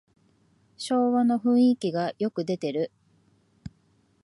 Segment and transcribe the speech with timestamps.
[0.77, 2.91] 昭和の雰囲気がよく出てる